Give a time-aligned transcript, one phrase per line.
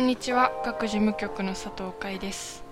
[0.00, 0.50] こんにちは。
[0.64, 2.64] 学事務局の佐藤海です。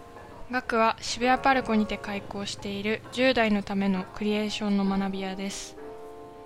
[0.51, 5.77] 学は渋谷パルコにて開校している10代のためのクリエーションの学び屋です。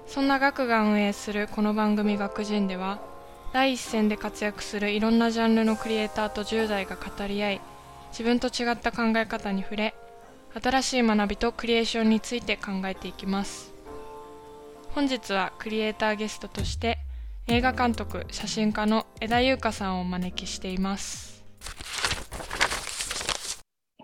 [0.09, 2.99] そんな学が運営するこの番組学人では
[3.53, 7.61] 第一線で活躍するいろんなジャンルのクリエイターと10代が語り合い
[8.11, 9.95] 自分と違った考え方に触れ
[10.61, 13.73] 新しい学びとクリエーションについて考えていきます。
[14.97, 16.99] 本日はクリエイターゲストとして
[17.49, 21.45] 映画監督写真家の枝優香さんをお招きしています。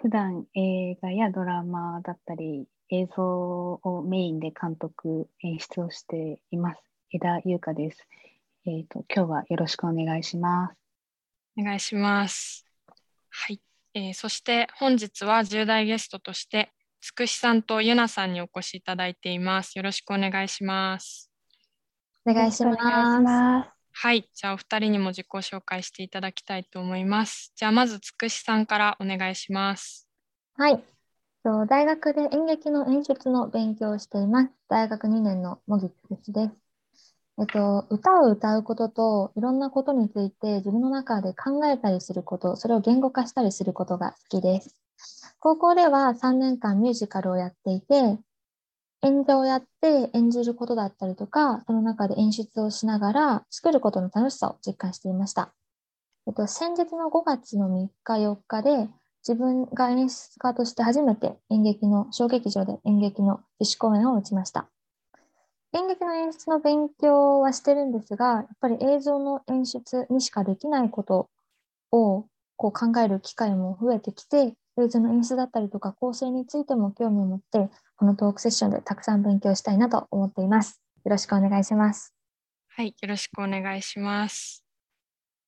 [0.00, 3.22] 普段映画やドラマだったり映像
[3.82, 6.82] をメインで監督演出をしています
[7.12, 8.06] 枝優香です。
[8.66, 10.76] えーと、今日はよろしくお願いします。
[11.58, 12.66] お願いします。
[13.30, 13.60] はい、
[13.94, 19.76] えー、そして本日は10代ゲストとしてつくしさんとゆなさんにお越しいただいています。
[19.76, 21.27] よろしくお願いします
[22.28, 23.70] お願いします。
[24.00, 27.52] はい、じゃあお二人にも自己紹介していただきたいと思います。
[27.56, 30.08] じゃあまずつくしさんからお願いします。
[30.54, 30.84] はい、
[31.68, 34.50] 大学で演劇の演出の勉強をしています。
[34.68, 36.54] 大学2年の茂木つくしです。
[37.40, 44.76] えっと、歌を歌うことといろんなことについて自分の中で考えたりすること、それを言語化したりすることが好きです。
[45.38, 48.18] 高校では3年間ミュージカルをやっていて、
[49.02, 55.54] 演者をやって演じることだったりとか、その中で演出をしながら作ることの楽しさを実感していました。
[56.26, 58.88] えっと、先日の5月の3日、4日で、
[59.26, 64.68] 自分が演出家として初めて演劇の、小劇場で演劇の自主公演を打ちました。
[65.74, 71.28] 演劇の演出の勉強はしてるんですが、やっぱり映像の演出にしかできないこと
[71.92, 80.80] をこう考える機会も増えてきて、映像の演出だったりとか構成についても興味を持って、このトークセッションでたくさん勉強したいなと思っています。
[81.04, 82.14] よろしくお願いします。
[82.68, 84.64] はい、よろしくお願いします。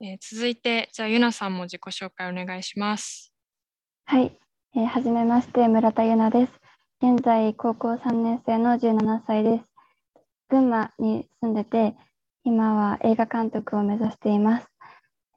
[0.01, 3.33] えー、続いて、じゃあ、ゆなさんも自己紹介お願いします。
[4.07, 4.37] はい、
[4.75, 6.53] えー、はじめまして、村田ゆなです。
[7.03, 9.65] 現在、高校3年生の17歳です。
[10.49, 11.95] 群馬に住んでて、
[12.45, 14.67] 今は映画監督を目指しています。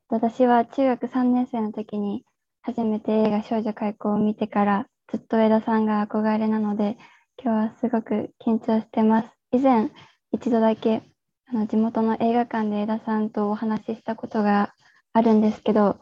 [0.08, 2.24] 私は中学3年生の時に
[2.66, 6.98] 初めて映画少女開校を見てからずっと江田さんが憧れなので、
[7.44, 9.30] 今日はすごく緊張してます。
[9.52, 9.92] 以前、
[10.32, 11.04] 一度だけ
[11.48, 14.74] あの地元の映画館で江田さんとお話ししたことが
[15.12, 16.00] あるんですけど、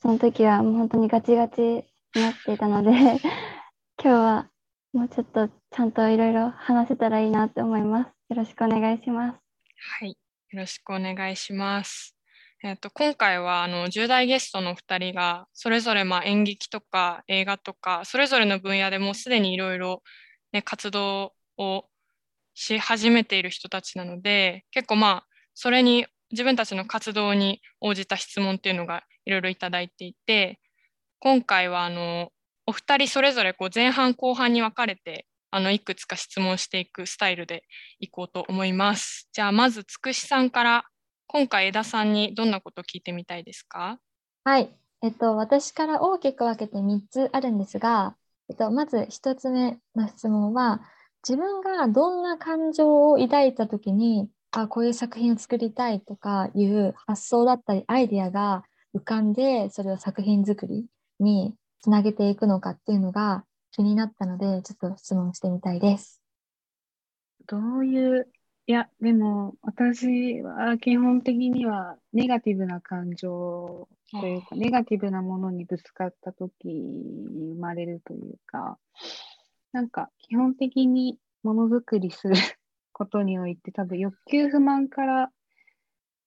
[0.00, 2.90] その時はもう本当にガチガチになっていたので
[4.00, 4.50] 今日は
[4.92, 8.06] もうちょっとちゃんといろいろ話せたらいいなって思います。
[8.28, 9.38] よろしくお願いします。
[9.98, 10.16] はい、よ
[10.60, 12.13] ろしくお願いします。
[12.66, 20.02] えーと、今回はあの10代ゲストの2人がそれぞれまあ演劇とか映画とかそれぞれの分野でもうすでにいろいろ
[20.64, 21.84] 活動を
[22.54, 30.58] し始めている人たちなので結構まあそれに自分たちの活動に応じた質問っていうのがいろいろいただいていて
[31.20, 32.30] 今回はあの
[32.66, 37.64] お二人それぞれこう前半後半に分かれてあのいくつか質問していくスタイルで
[38.00, 39.28] いこうと思います。
[39.34, 40.84] じゃあまずつくしさんから
[41.36, 43.98] 今回枝さんにどんなことを聞いてみたいですか？
[44.44, 44.72] はい、
[45.02, 48.14] えっと、私から大きく分けて3つあるんですが、
[48.48, 50.82] えっと、まず1つ目の質問は
[51.28, 58.62] 自分がどんな感情を抱いた時にあこういう作品を作りたいとかいう発想だったりアイデアが
[58.96, 60.86] 浮かんでそれを作品作り
[61.18, 63.42] につなげていくのかっていうのが
[63.72, 66.22] 気になったのでちょっと質問してみたいです。
[67.48, 68.28] どういう
[68.66, 78.78] いや、でも、私は基本的にはネガティブな感情というか、ネガティブなものにぶつかった時に生まれるというか、
[79.72, 82.34] なんか基本的にものづくりする
[82.92, 85.30] ことにおいて多分欲求不満から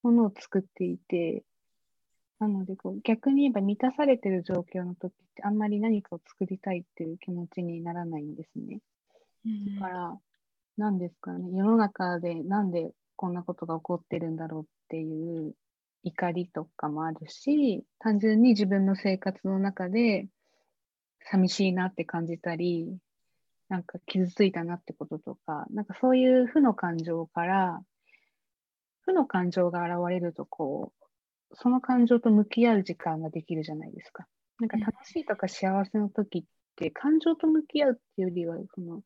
[0.03, 1.43] ものを作っていて、
[2.39, 8.79] なのでこう逆に言えば満たされてる状況の時ってあんまり何かを作りたいっていう気持ちにならないんですね。
[9.79, 10.19] だから、
[10.77, 15.53] なんですかね、世の中でなんでこんなことが起こってるんだろうっていう
[16.03, 20.28] 怒りとかもあるし、単純に自分の生活の中で
[21.29, 22.96] 寂しいなって感じたり、
[23.69, 27.81] なんか傷ついたなってこととか、なんかそういう負の感情から、
[29.02, 30.93] 負の感情が現れると、こ
[31.52, 34.28] う、その感情と向き合う時間ができるじゃないですか。
[34.59, 36.43] なんか楽しいとか幸せの時っ
[36.75, 39.02] て、感情と向き合うっていうよりは、その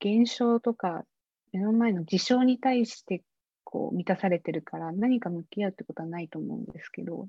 [0.00, 1.04] 現象とか
[1.52, 3.22] 目の前の事象に対して
[3.64, 7.28] こう満たされてるから何か向き合うってことはないと思うんですけど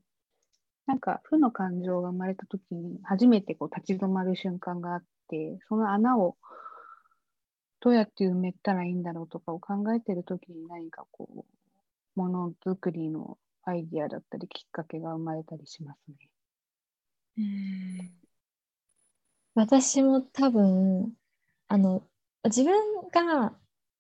[0.86, 6.38] なんか負の感情が生まれた時に初めてこう立ち止まる瞬間があってその穴を
[7.81, 16.30] どうやって埋めたらいいんだろうとかを考えてる時に何かこうものづくりのアイディアだったりきっかけが生まれたりしますね。
[17.38, 18.30] うん
[19.56, 21.13] 私も多分、
[21.68, 22.07] あの、
[22.45, 22.74] 自分
[23.12, 23.53] が、ま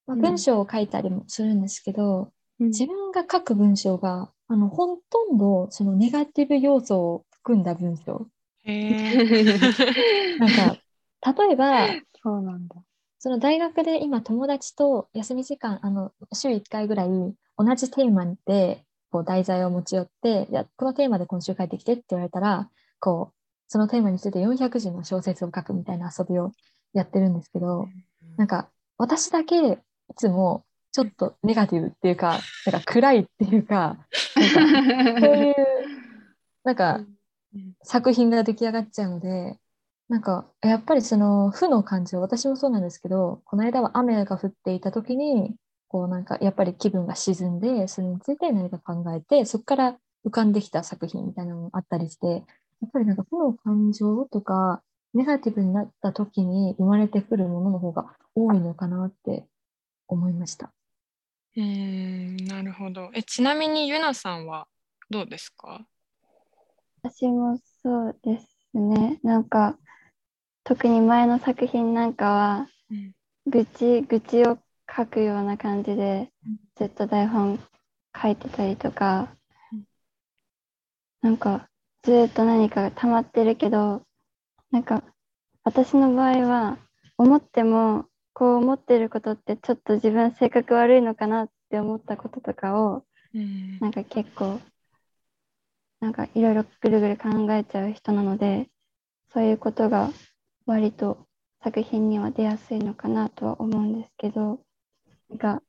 [0.07, 8.27] あ、うん文章を書いたりもするんですけど、自分が書く文章が、あの、ほとんどそのネガティブ要素を含んだ文章。
[10.39, 10.77] なんか、
[11.43, 11.87] 例えば、
[12.23, 12.75] そうなんだ。
[13.19, 17.07] その大学で今友達と休み時間、あの、週1回ぐらい
[17.57, 22.69] 同じテーマでこう題材を持ち寄って、いや、このテーマで今週書いてきてって言われたら、
[22.99, 23.35] こう、
[23.67, 26.51] そのテーマについて400字の小説を書くみたいな遊びを
[26.93, 27.87] やってるんですけど、
[28.39, 29.77] なんか私だけい
[30.15, 30.63] つも
[30.93, 34.07] ちょっとネガティブっていうか、 なんか暗いっていうか、
[34.37, 35.55] なんかそういう、
[36.63, 37.01] なんか
[37.83, 39.59] 作品が出来上がっちゃうので、
[40.07, 45.53] なんかやっぱりその負の感情、私もそうなんですけど、この間は雨が降っていた時に、
[45.89, 52.45] こうなんかやっぱり気分が沈んで、それについて何か考えて、そこから浮かんできた作品みたいなのもあったりして、
[52.81, 54.81] やっぱりなんか負の感情とか、
[55.13, 59.47] ネガティブになった時に生まれてくるものの方が多いのかなって
[60.07, 60.71] 思いました。
[61.57, 63.09] うん、なるほど。
[63.13, 64.67] え、ちなみにゆなさんは
[65.09, 65.85] どうですか？
[67.03, 69.19] 私もそうですね。
[69.23, 69.77] なんか、
[70.63, 73.13] 特に前の作品なんかは、うん
[73.47, 74.59] 愚痴、愚痴を
[74.95, 77.59] 書くような感じでうん、ずっと台本
[78.21, 79.35] 書いてたりとか
[79.71, 79.83] うん、
[81.21, 81.67] なんか、
[82.03, 84.03] ずっと何かが溜まってるけど、
[84.71, 85.03] なんか、
[85.63, 86.77] 私の場合は、
[87.17, 88.05] 思っても、
[88.39, 93.03] こう思ってることってちょっと自分性格悪いのかなって思ったこととかを、
[93.33, 93.77] うん。
[93.79, 94.61] なんか結構、
[95.99, 98.69] なんかいろいろぐるぐる考えちゃう人なので、
[99.33, 100.09] そういうことが
[100.65, 101.27] 割と
[101.61, 104.61] 作品には出やすいのかなとは思うんですけど、
[105.29, 105.61] なんか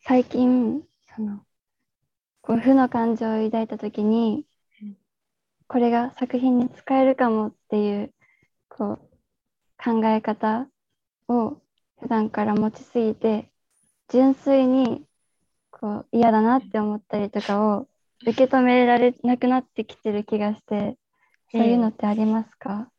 [0.00, 0.82] 最近、
[1.14, 1.38] その、
[2.40, 4.44] こう負の感情を抱いたときに
[4.82, 4.96] うん、
[5.68, 8.12] これが作品に使えるかもっていう、
[8.68, 8.98] こう、
[9.84, 10.66] 考え方
[11.28, 11.60] を
[12.00, 13.50] 普段から持ちすぎて、
[14.08, 15.06] 純粋に
[15.70, 17.88] こう嫌だなって思ったりとかを
[18.22, 20.98] 受け止められなくなってきてる気がして、
[21.56, 22.90] そういうのってありますか、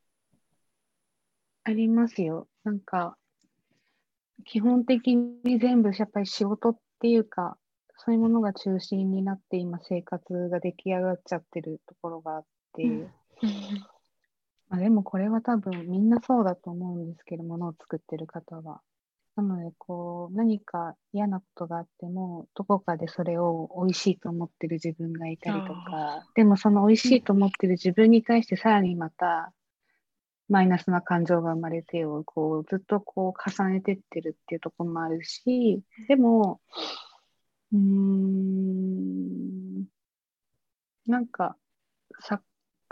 [1.63, 2.47] ありますよ。
[2.63, 3.17] なんか、
[4.45, 7.57] 基本的に全部やっぱり仕事っていうか、
[7.97, 13.09] そういうものが中心になって今生活が出来上がっちゃってるところがあって、
[13.41, 13.79] うん。
[13.79, 13.92] ま
[14.73, 18.81] あ、でもこれは多分みんなそうだと思うんですけど、ものを作ってる方は。
[19.35, 29.53] なので、こう、何か嫌なことがあっても、どこかでそれを美味しいと思ってる自分がいたりとか、でもその美味しいと思ってる自分に対してさらにまた、
[30.49, 36.61] マイナスな感情が生まれてを、こう、ずっとこう重ねてってるっていうところもあるし、でも、
[37.71, 39.85] うーん、
[41.05, 41.57] なんか、
[42.21, 42.43] 作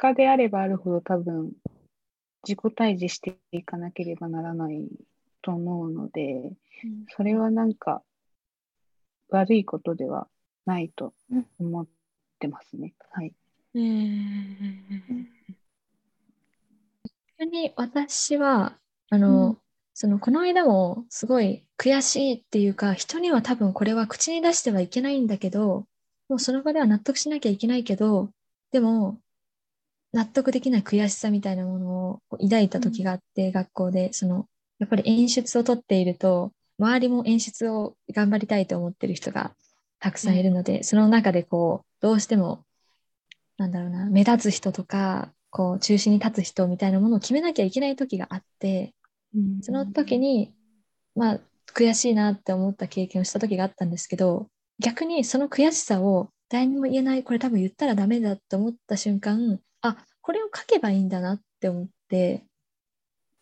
[0.01, 1.51] 家であればあるほど多分、
[2.44, 4.88] 自己対峙していかなければならない
[5.44, 6.51] と思うので、
[7.15, 8.01] それはなんか
[9.30, 10.27] 悪いことでは
[10.65, 11.13] ないと
[11.59, 11.88] 思っ
[12.39, 12.95] てますね。
[13.12, 13.33] はい。
[17.38, 18.80] 逆に私は、
[19.12, 19.57] あの、うん。
[19.94, 25.28] その、この間もすごい悔しいっていうか、人には多分これは口に出してはいけないん。
[25.28, 25.85] だけど、
[26.28, 28.31] もうその場では納得しなきゃいけないけど、
[28.71, 29.19] でも、
[30.13, 34.47] 納得できない悔しさみたいなものを抱いた時があって、学校で、その、
[34.80, 39.53] やっぱり演出をとっていると、周りも演出を頑張りたいと思ってる人が
[39.99, 42.65] たくさんいるので、その中でこう、どうしても、
[43.57, 48.94] なんだろうな、目立つ人とか、こう、中心に立つ人みたいなものを決めなきゃいけない時があって、
[49.61, 50.53] その時に、
[51.15, 51.39] まあ、
[51.73, 54.47] 悔しいなって思った経験をした時があったんですけど、
[54.80, 59.70] 逆にその悔しさを誰にも言えない、これ多分言ったらダメだと思った瞬間、あ、
[60.21, 62.44] これを書けばいいんだなって思って、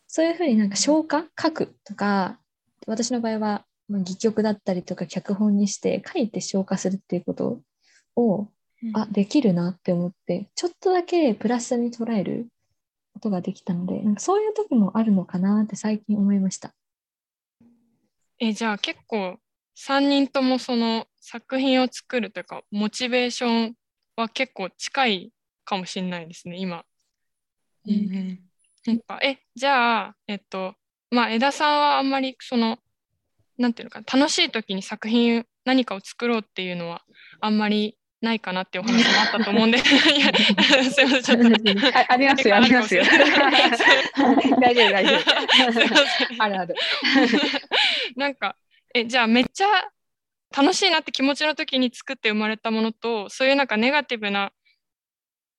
[0.08, 1.26] そういうふうになんか消化？
[1.40, 2.40] 書くとか、
[2.88, 7.62] 私の場合は、まあ、戯曲だったりとか脚本にして書いて消化するっていうこと
[8.16, 8.48] を、
[8.94, 12.48] あ、できるなって思って、ちょっとだけプラスに捉える
[13.14, 16.74] ことができたので、なんかそういう時もあるのかなって最近思いました。
[18.40, 19.38] え、じゃあ結構
[19.78, 23.76] 3人ともその作品を作るというか、モチベーション
[24.16, 25.34] は結構近い
[25.70, 26.84] かもしれないですね、今。
[27.88, 28.40] うんうん。
[28.88, 30.74] なんか、え、じゃあ、えっと、
[31.12, 32.80] まあ、枝さんはあんまりその、
[33.58, 37.04] なんていうのかな、楽しい時に作品何かを作ろうっていうのは
[37.40, 40.34] あんまりないかなっていうお話もあったと思うんで、 いや、
[40.92, 41.98] すいません、ちょっと。
[41.98, 43.04] あありますよ、ありますよ。
[44.60, 46.44] 大丈夫、大丈夫。
[46.44, 46.76] あるある。
[48.16, 48.56] なんか、
[48.96, 49.68] え、じゃあめっちゃ
[50.56, 54.52] 楽しいなって気持ちの時に作って生まれたものとそういうなんかネガティブな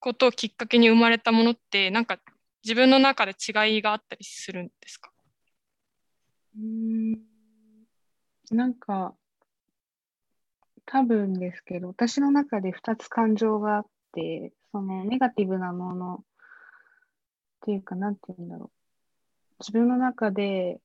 [0.01, 2.19] ことをきっかけに生まれたものってなんか
[2.65, 5.11] 自分の中で違いがあったりするんですか？
[6.57, 7.13] うん。
[8.51, 9.15] なんか
[10.87, 16.25] 多分ですけど私の中で2つ感情があってそのネガティブなものっ
[17.61, 18.71] ていうかなんて言うんだろう。
[19.61, 20.81] 自分の中で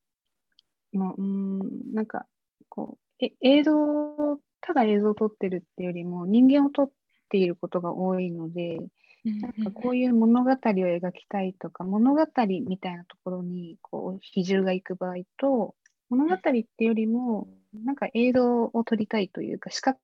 [0.94, 2.28] のうんなんか
[2.70, 6.92] こうえ映像ただ映像を撮ってるっていうよりも人間を撮っ
[7.30, 8.80] ていることが多いので、
[9.26, 12.22] なんかこういう物語を描きたいとか、物語
[12.68, 15.76] みたいなところにこう比重がいく場合と、
[16.10, 17.48] 物語っていうよりも、
[17.84, 20.00] なんか映像を撮りたいというか、視覚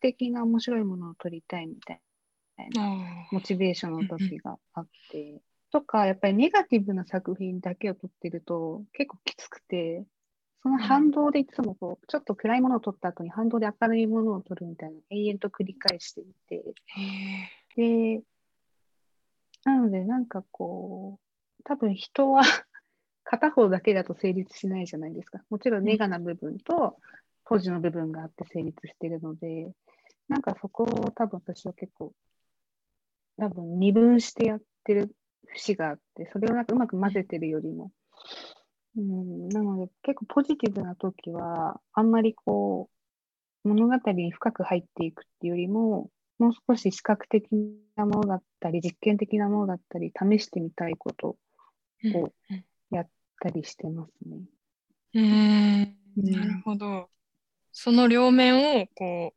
[0.00, 2.00] 的な面白いものを撮りたいみたい
[2.70, 10.06] なモチベーションの時があって、とか、やっぱりネガティブな作品だけを撮ってると結構きつくて、
[10.62, 16.74] その反動でいつもこう、ちょっと暗いものを撮った後に反動で明るいものを撮るみたいな、永遠と繰り返していて、
[17.76, 18.22] で、
[19.64, 22.42] なのでなんかこう、多分人は
[23.24, 25.42] 片方だけだと成立しないじゃないですか。
[25.48, 26.98] もちろんネガな部分と
[27.44, 29.72] ポジの部分があって成立してるので、
[30.28, 32.12] なんかそこを多分私は結構、
[33.38, 35.14] 多分二分してやってる
[35.46, 37.90] 節があって、それをなんかうまく混ぜてるよりも、
[38.96, 42.88] うん、なので結構ポジティブな時は、あんまりこ
[43.64, 47.48] う、物語に深く入っていくっていうよりも、もう少し視覚的
[47.96, 51.36] なものだったり、実験的なものだったり、試してみたいこと
[52.04, 52.32] を
[52.90, 53.08] やっ
[53.40, 54.38] たりしてますね。
[55.14, 57.08] うん、なるほど。
[57.72, 59.34] その両面をこ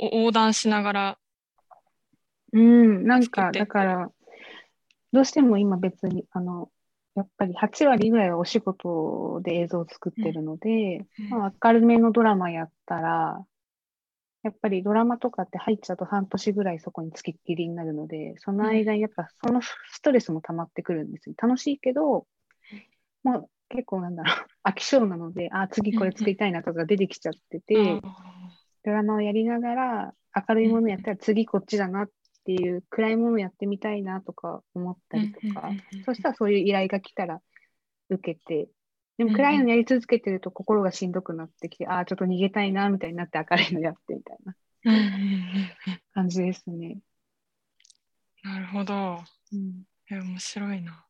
[0.00, 1.18] う横断しながら。
[2.52, 4.10] うん、なんかだから、
[5.12, 6.70] どうしても今別にあの
[7.14, 13.44] やっぱり8割ぐらいはお仕事で映像を作ってるので、うん、まあ、明るめのドラマやったら、
[14.42, 21.34] やっぱりドラマとかって入っちゃうと半年ぐらいそこにつきっきりになるので、その間にやっぱそのストレスも溜まってくるんですよ。
[21.40, 22.26] 楽しいけど、
[23.22, 24.36] もう結構なんだろう、
[24.68, 28.00] 飽き性なので、あ、次これ作りたいなとか出てきちゃってて、
[28.84, 30.14] ドラマをやりながら
[30.48, 32.10] 明るいものやったら次こっちだなっ
[32.42, 35.70] っていう暗いものやってみたいなとか思ったりとか、
[36.04, 37.40] そしたらそういう依頼が来たら
[38.10, 38.68] 受けて、
[39.24, 44.54] でも暗いのやり続けてると心がしんどくなってきて、ああ、ちょっと逃げたいなみたいになって明るいのやってみたいな
[46.12, 46.98] 感じですね。
[48.42, 49.22] なるほど。
[49.52, 51.06] うん、え面白いな。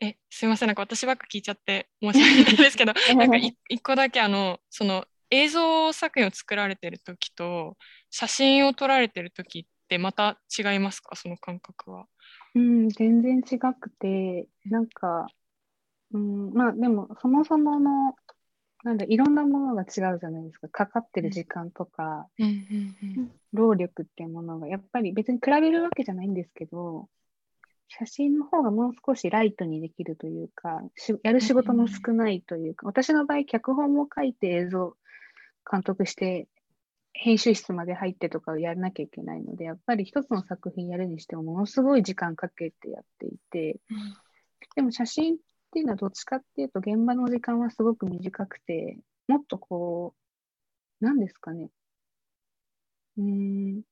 [0.00, 7.76] え、すいません、なんか私ばっか聞いちゃって申し訳ないですけど、 なんか一個だけあの、その映像作品を作られてる時と
[8.10, 11.14] 写真を撮られてる時ってまた違いますか？
[11.14, 12.06] その感覚は。
[12.56, 15.26] うん、全然違くて、なんか、
[16.14, 18.14] うん、まあでも、そもそもの、
[18.84, 20.68] なんだ、いろんなものが違うじゃないですか。
[20.68, 22.28] かかってる時間とか、
[23.52, 27.08] 労力っていうものが、やっぱり別に比べるわけじゃないんですけど、
[27.88, 30.82] 写真の方がもう少しライトにできるというか、
[31.22, 34.96] やる仕事も少ないというか、私の場合、脚本も書いて映像
[35.70, 36.46] 監督して
[37.12, 44.14] 編集室まで入ってとかをやらなきゃいけないので、やっぱり一つの作品やるにしてもものすごい時間かけてやっていて、うん、
[44.76, 45.38] でも写真っ
[45.74, 50.14] ていうのはどっちかっていうと現場の時間はすごく短くて、もっとこ
[51.00, 51.68] う、何ですかね。
[53.18, 53.82] うん、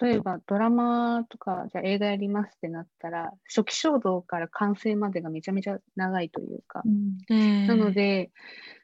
[0.00, 6.82] 例えばドラマとか、じゃ映画やりますってなったら、初期衝動から完成までがめちゃめちゃ長いというか、
[7.28, 8.30] うん、なので、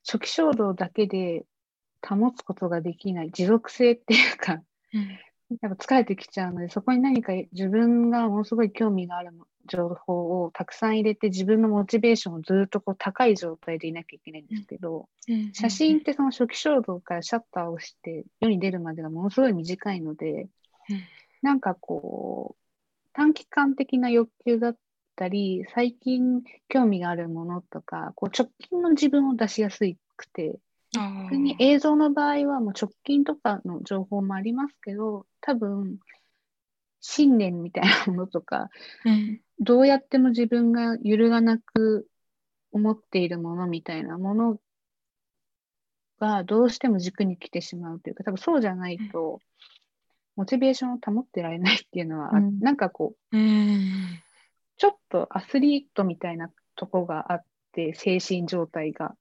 [0.05, 1.47] 初期衝動だけで
[2.07, 4.61] 保つことができない持続性っていうか、
[4.93, 9.33] うん、やっぱ疲れてきちゃうので、そこに何か自分がものすごい興味がある
[9.69, 20.49] 情報をたくさん入れて、自分のモチベーションをずっとこう高い状態でいなきゃいけないんですけど、うん、写真ってその初期衝動からシャッターを押して世に出るまでがものすごい短いので、うん、
[21.43, 24.77] なんかこう、短期間的な欲求だっ
[25.15, 29.81] たり、最近興味があるものとか、こう直近の自分を出しやす
[30.17, 30.59] くて、
[30.95, 35.99] 逆に映像の場合はもう直近とかの情報もありますけど、多分、
[37.01, 38.69] 信念みたいなものとか、
[39.05, 42.07] うん、どうやっても自分が揺るがなく
[42.73, 44.61] 思っているものみたいなもの
[46.19, 49.41] がどうしても軸に来てしまうというか、多分そうじゃないと、
[50.37, 54.21] モチベーションを保ってられないっていうのは、うん、なんかこう、うん、
[54.77, 59.15] ちょっとアスリートみたいなとこがあって、精神状態が。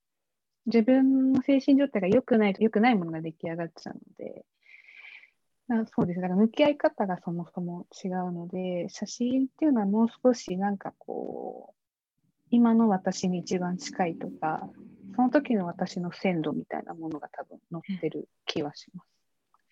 [0.68, 4.46] 自分の精神状態が良くないと良くないものが出来上がっちゃうので、
[5.68, 6.22] そうですね。
[6.24, 11.78] だから向き合い方がそもそも違うので、写真っていうのはもう少しなんかこう、
[12.52, 14.70] 今の私に一番近いとか、
[15.16, 19.08] その時の私の鮮度みたいなものが多分載ってる気はします。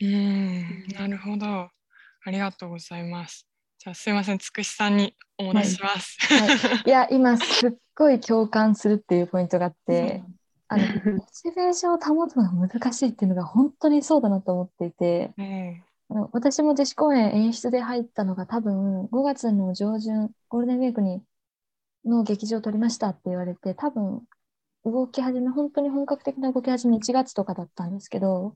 [0.01, 1.45] うん、なるほど。
[1.47, 1.71] あ
[2.31, 3.47] りがとうございます。
[3.77, 6.17] じゃあすいません、つくしさんにお戻しします。
[6.21, 10.23] はい、いや今すっごい共感するっていうポイントがあって、
[10.67, 15.31] あのモチベーションを保つのが難しいっていうのが本当にそうだなと思っていて
[16.09, 21.21] 私も自主公演演出で入ったのが多分5月の上旬ゴールデンウィークに
[22.05, 24.21] の劇場を取りましたって言われて多分
[24.85, 28.55] 動き始め本当に本格的な動き始め1月とかだったんですけど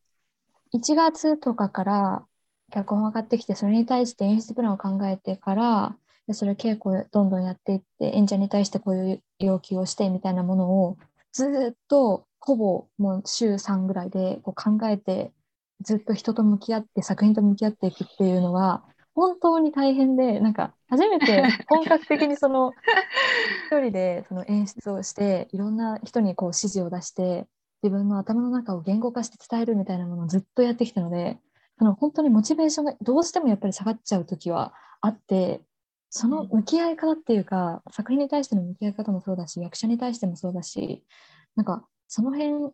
[0.74, 2.26] 1月とかから
[2.72, 10.98] 脚本上がってきてそれに対して演出プランを考えてからでそれ稽古をどんどんやっていって演者に対してこういう要求をしてみたいなものを
[11.34, 15.32] ずっとほぼもう週3ぐらいでこう考えて
[15.82, 18.84] ずっと人と向き合って作品と向き合っていくっていうのは
[19.16, 22.74] 本当に大変でなんか初めて 本格的にその
[23.68, 27.48] 一人でその演出をしていろんな人にこう指示を出して
[27.82, 31.40] 自分の頭の中を言語化して伝えるみたいなものをずっとやってきたので
[31.78, 35.62] その本当にモチベーションがどうしてもやっぱり下がっちゃう時はあって
[36.10, 41.04] その向き合い方っていうか作品に対しての向き合い方もそうだし役者に対してもそうだし
[41.56, 42.74] なんかその辺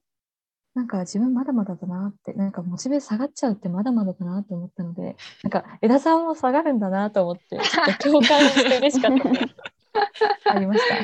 [0.75, 9.17] なんか自分まだまだだなって、なんかモチベ下がっちゃうってまだまだだなと思ったので、なんか枝さんも下がるんだなと思って、ちょっと共感して嬉しかっ
[10.43, 10.95] た ありました？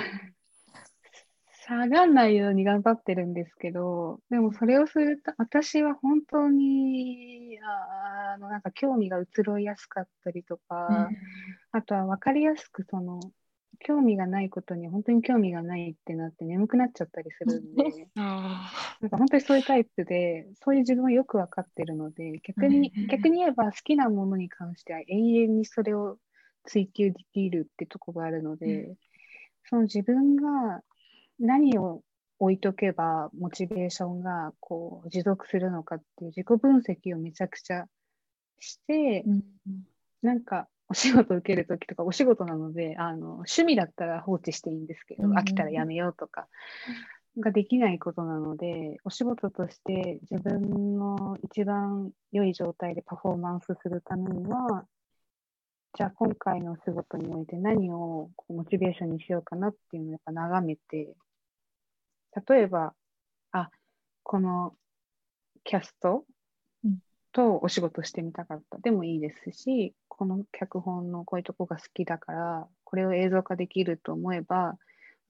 [1.67, 11.09] 下がんないように頑張ってるんですけど、でもそれをすると、私は本当に、ああの、なんか興味が移ろいやすかったりとか、
[11.71, 13.21] あとは分かりやすくその、
[13.83, 18.71] 興味がないことに本当に興味がないってなって眠くなっちゃったりするんで、 あ
[19.01, 26.17] なんか本当にそういうタイプで、そういう自分はよく分かってるので、逆にうん、逆に言えば好きなものに関しては永遠にそれを
[26.65, 28.95] 追求できるってとこがあるので、
[29.65, 30.83] その自分が
[31.39, 32.03] 何を
[32.39, 37.87] 置いとけばモチベーションがこう持続するのかっていう自己分析をめちゃくちゃ
[38.59, 39.23] して、
[40.21, 46.49] なんかお仕事受けるときとかお仕事なのであの趣味だったら放置していいんですけど、うん飽きたらやめようとか
[47.39, 54.83] ができないことなのでお仕事として自分の一番良い状態でパフォーマンスするためには
[55.97, 61.15] じゃあ今回のお仕事において何をこうモチベーションにしようかなっていうのをやっぱ眺めて
[62.49, 62.93] 例えば
[63.53, 63.69] あ
[64.23, 64.73] この
[65.63, 66.25] キャスト
[66.83, 66.97] うん。
[67.31, 68.77] とお仕事してみたかった。
[68.79, 74.77] でもいいですしこの脚本のこういうとこが好きだからこれを映像化できると思えば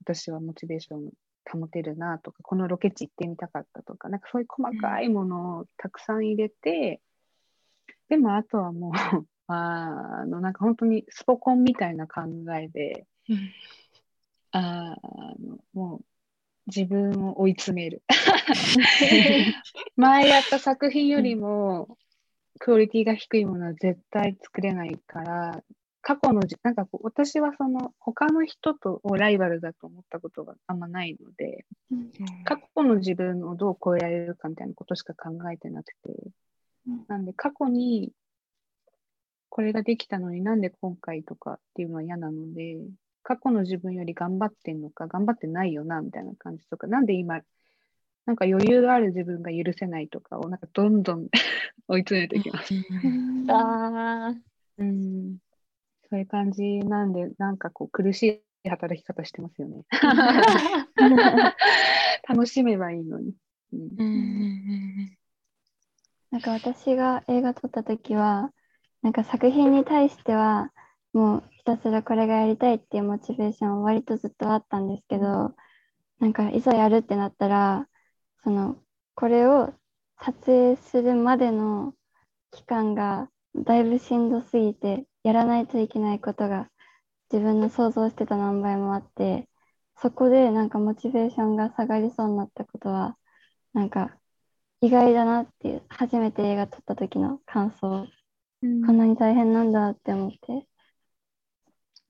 [0.02, 1.12] 私はモチベーション
[1.50, 7.00] 保てるなとかこのロケ地行ってみたかったとかなんかそういう細かいものをたくさん入れて、
[8.10, 8.92] でもあとはもう
[9.48, 12.20] あのなんか本当にスポコンみたいな考
[12.54, 13.50] えでーうん。
[14.50, 14.96] あ
[15.40, 16.04] のもう
[16.66, 18.02] 自分を追い詰める。
[19.96, 21.96] 前やった作品よりも
[22.64, 25.64] クオリティが低いものは絶対作れないから
[26.00, 31.66] 過去のじなんかこう私はその他の人とをライバルだと思ったことがあんまないので
[32.44, 35.92] 過去の自分をどう超えられるかみたいなことしか考えてなくて
[36.86, 37.04] うん。
[37.08, 38.12] なんで過去に
[39.48, 42.78] これができたのになんで今回とかっていうのは嫌なので
[43.24, 47.40] 過去の自分より頑張ってんのか頑張ってないよなみたいな感じとかなんで今
[48.26, 51.28] なんか余裕がある自分が許せないとかをなんかどんどん
[51.88, 52.74] 追い詰めていきます。
[53.48, 54.34] あ
[54.78, 55.38] うん
[56.08, 59.84] そういう感じなんでなんかこう苦しい働き方してますよね。
[62.28, 63.34] 楽しめばいいのに。
[63.72, 65.18] うんうんうん
[66.30, 68.52] なんか私が映画撮った時は
[69.02, 70.72] なんか作品に対しては
[71.12, 75.54] もうひたすらこれがやりたいっていうモチベーションは割とずっとあったんですけど
[76.20, 77.86] なんかいざやるってなったら
[78.44, 78.76] その
[79.14, 79.72] これを
[80.20, 81.94] 撮影するまでの
[82.50, 86.68] 期間がだいぶしんどすぎてやらないといけないことが
[87.32, 89.48] 自分の想像してた何倍もあって
[90.00, 93.16] そこでなんかモチベーションが下がりそうになったことは
[93.72, 94.16] なんか
[94.80, 98.06] 意外だなっていう初めて映画撮った時の感想。
[98.62, 100.66] こんなに大変なんだって思って。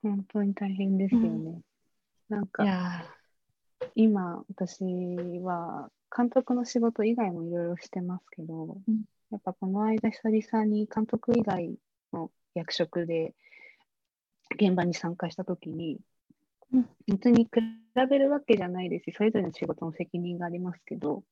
[0.03, 1.61] 本当に大変ですよね。
[2.29, 3.05] なんーいかや
[3.95, 4.85] 今私
[5.41, 9.05] は監督の仕事以外もいろいろしてますけど、うん。
[9.31, 11.75] やっぱこの間久々に監督以外
[12.13, 13.35] の役職で
[14.61, 15.99] 現場に参加した時に、
[16.73, 16.89] うん。
[17.07, 17.51] 別に比
[18.09, 21.23] べるわけじゃないですしそれぞれの仕事の責任がありますけど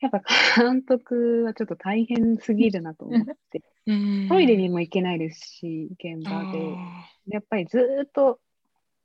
[0.00, 0.22] やっぱ
[0.56, 4.28] 監督はちょっと大変すぎるなと思ってうん。
[4.28, 6.58] トイレにも行けないですし現場で。
[6.76, 8.40] あやっぱりずーっと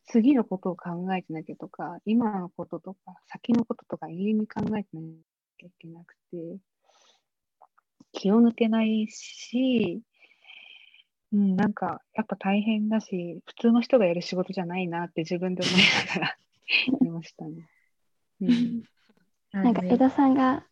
[0.05, 5.01] 次のことを考えてなきゃとか、今のこととか、先のこととか永遠に考えてな
[5.57, 6.57] きゃいけなくて、
[8.11, 10.01] 気を抜けないし、
[11.33, 15.81] うん、なんかやっぱ大変だし、普通の人がやる仕事じゃないなって自分で思い
[16.19, 16.37] ながら
[17.07, 17.67] いましたね。
[18.41, 18.83] うん、
[19.51, 20.65] なんか江戸さんが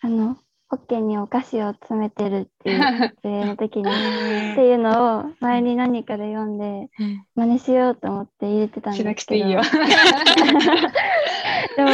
[0.00, 0.36] あの
[0.72, 2.80] ポッケにお菓子を詰めてるっていう
[3.12, 3.90] 撮影の時に。
[3.90, 6.88] っていうのを前に何かで読んで
[7.34, 9.48] 真似しようと思って入れてたんですけど。
[11.76, 11.90] でも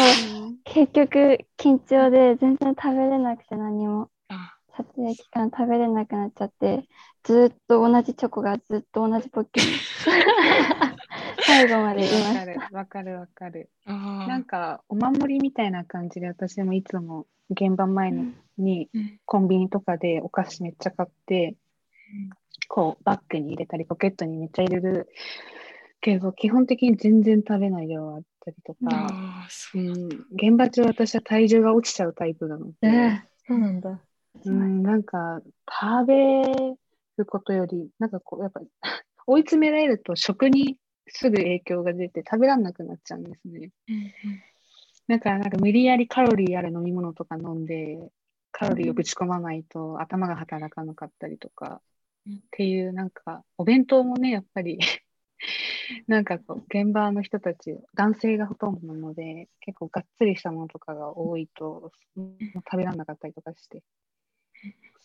[0.63, 4.11] 結局緊張で全然食べれなくて何も。
[4.77, 6.85] 撮影期間食べれなくなっちゃって
[7.25, 9.67] ずっと同じチョコがずっと同じポッケに。
[11.45, 12.77] 最後までいました。
[12.77, 18.13] わかるわかるなんかお守りみたいな感じで私もいつも現場前
[18.59, 18.91] に
[19.25, 21.55] コンビニとかでお菓子めっちゃ買って、
[22.69, 25.09] こうバッグに入れたりポケットにめっちゃ入れる
[26.01, 34.01] けど基本的に全然食べない量あったりとか、うん、現場中私は体重が落ちちゃうタイプなので、えー、そうなんだ。
[34.45, 36.43] うん、なんか食べ
[37.17, 38.61] ることより、なんかこう、やっぱ
[39.27, 43.71] 追い詰められると食にすぐ影響が出て食べられなくなっちゃうんですね。
[43.89, 44.13] うんうん、
[45.09, 47.99] だからなんか無理やりカロリーある飲み物とか飲んで、
[48.53, 51.81] カロリーをぶち込まないと頭が働かなかったりとか、
[52.27, 54.79] うん、っていうなんかお弁当もね、やっぱり
[56.07, 63.83] なんかこう現場の人たち、男性がほとんどなので、結構がっつりしたものとかが多いと、食べられなかったりとかして、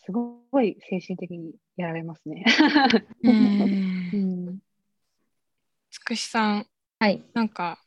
[0.04, 2.44] すごい精神的にやられますね。
[3.22, 4.58] うん。
[5.90, 6.66] つくしさん、
[6.98, 7.78] はい、なんか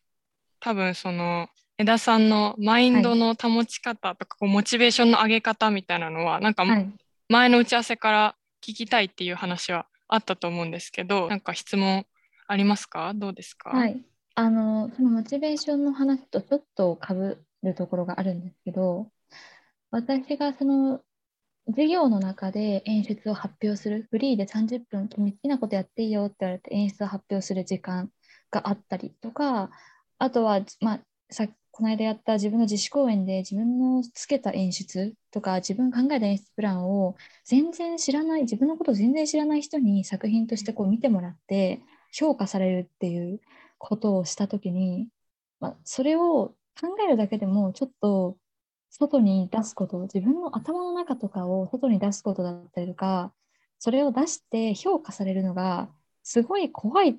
[0.59, 6.65] 多分その枝さんのマインドの保ち方とか、はい、モチベーションの上げ方みたいなのはなんか
[7.29, 12.05] 前の打ち合わせから聞きたいっていう話はあったと思うんですけどなんか質問
[12.47, 13.13] ありますか？
[13.13, 13.69] どうですか？
[13.69, 14.01] はい。
[14.35, 19.07] あのそのモチベーションの話とちょっとかぶるところがあるんですけど
[19.91, 21.01] 私がその
[21.67, 28.09] 授業の中で演出を発表する、フリーで30分、君好きなことやっていいよって言われて演出を発表する時間
[28.51, 29.69] があったりとか、
[30.17, 31.45] あとは、まあ、さ
[31.77, 43.41] この間やった自分の自主公演で自分のつけた演出とか自分考えた演出プランを全然知らない自分のことを全然知らない人に作品としてこう見てもらって評価されるっていう
[43.77, 45.09] ことをした時に、
[45.59, 48.37] まあ、それを考えるだけでもちょっと
[48.89, 53.31] 外に出すこと、自分の頭の中とかを外に出すことだったりとか、
[53.77, 55.89] それを出して評価されるのが
[56.23, 57.15] すごい怖いっ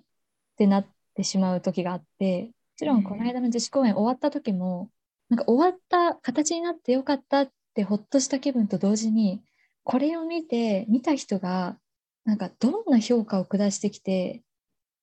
[0.57, 4.91] てなってしまう時があって、ちろんこの間の自主公演終わった時も、
[5.29, 9.43] なんか終わった形になってよかったってほっとした気分と同時に、
[9.85, 11.77] これを見て、見た人が、
[12.25, 14.43] なんかどんな評価を下してきて、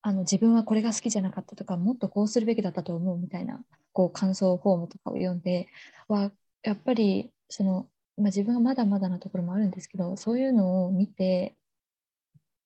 [0.01, 3.61] あの自分はこれが好きじゃなかったとか、もっとこうするべきだったと思うみたいな、
[3.91, 5.67] こう感想フォームとかを読んで、
[6.07, 6.31] わ、
[6.63, 11.55] やっぱりその、まあ、自分がまだまだなところもあるんですけどそういうのを見て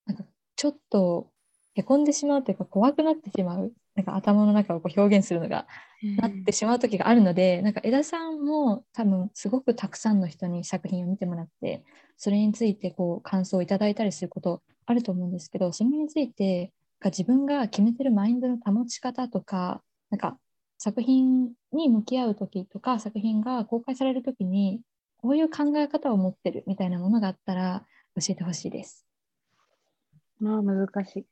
[0.06, 0.24] なんか
[0.56, 1.30] ちょっと
[1.76, 5.68] へこんでしまうというか怖くなってしまうなんか頭の中をこう表現するのが、
[6.16, 11.84] なってしまう時があるのでなんか枝さんも多分すごくたくさんの人に作品を見てもらって
[12.16, 16.72] それについてこう感想をいただいたりすることあると思うんですけどそれについて
[17.04, 20.38] 自分が決めてるマインドの保ち方とかなんか
[20.78, 24.80] 作品に向き合う時とか作品が公開される時に
[25.18, 27.84] こういう考え方を持ってるみたいなものがあったら
[28.16, 29.06] 教えてほしいです。
[30.40, 31.26] まあ難しい。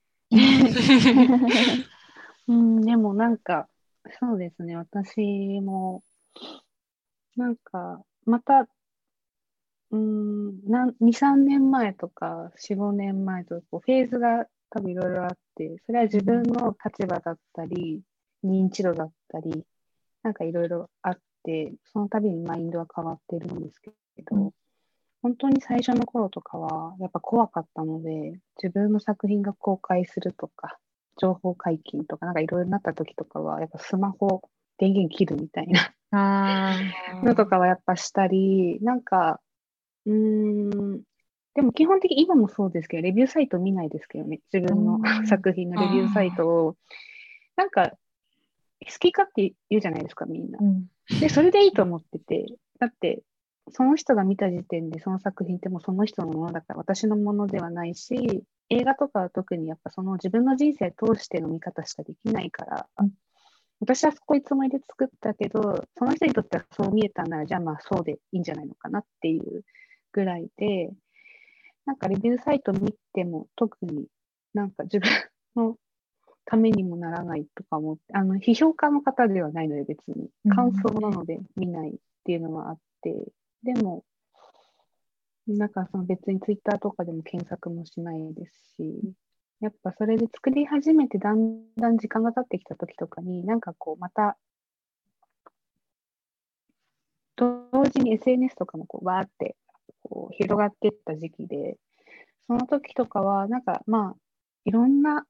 [2.48, 3.68] うん、でもなんか
[4.20, 4.76] そうですね。
[4.76, 6.04] 私も
[7.36, 8.68] なんかまた
[9.92, 10.60] うん
[11.02, 18.02] 23年前とか45年前とかこうフェーズが多分いろいろあってそれは自分の立場だったり
[18.44, 19.66] 認知度だったり、
[20.24, 23.92] なんかいろいろあって、その度にマインドは変わってるんですけ
[24.24, 24.52] ど、うん、
[25.22, 30.78] 本当に最初の頃とかは、やっぱ怖かったので、自分の作品が公開するとか、
[31.18, 34.42] 情報解禁とか、なんかいろいろなった時とかは、やっぱスマホ
[34.78, 35.94] 電源切るみたいな。
[37.24, 39.42] のとかはやっぱしたり、なんか、
[40.06, 41.02] うーん、
[41.54, 46.76] でも基本的に今もそうですけど、レビューサイト見ないですけどね、自分の作品のレビューサイトを、
[47.56, 47.94] なんか
[48.86, 50.60] 好きかって言うじゃないですか、みんな。
[50.62, 50.88] うん、
[51.20, 52.46] で、それでいいと思ってて、
[52.80, 53.24] だって、
[53.72, 63.12] その人が見た時点でその作品ってもうその人のものだから私のものではないし、映画とかは特にやっぱその自分の人生通しての見方しかできないから、うん、
[63.80, 69.64] 私はそういうつもりで作ったけど、その人にとってはそう見えたなら、じゃあまあそうでいいんじゃないのかなっていう
[70.12, 70.90] ぐらいで、
[71.86, 74.08] なんかレビューサイト見ても特に
[74.54, 75.10] なんか自分
[75.56, 75.76] の
[76.46, 83.14] ためにもならないとかも、あの、批評家の方ではないので別に、感想なので見ないっていうのはあって、
[83.64, 84.04] でも、
[85.48, 89.14] なんかその別にツイッターとかでも検索もしないですし、
[89.62, 94.38] やっぱそれで作り始めてだんだん時間が経ってきた時とかに、なんかこうまた、
[97.36, 99.56] 同時に SNS とかもこうわーって
[100.04, 101.78] こう広がっていった時期で、
[102.48, 104.16] その時とかは、なんかまあ、
[104.66, 105.26] いろんな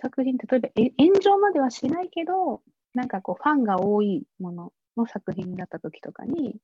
[0.00, 2.62] 作品、例えば炎上まではしないけど、
[2.94, 6.56] なんかこうファンが多いものの作品だった時とかに、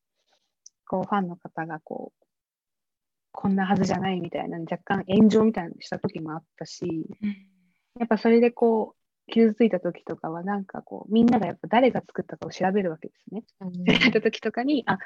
[0.87, 2.30] こうファンの方がこう、
[3.33, 7.07] こんなはずじゃないみたいな、若干炎上みたいなのした時もあったし、
[7.99, 13.45] やっぱそれでこう、傷ついた時とかは、なんかこう、みんながやっぱ誰が作ったかを調べるわけですね。
[13.61, 13.73] うん。
[13.73, 14.99] 調べた時とかに、あ、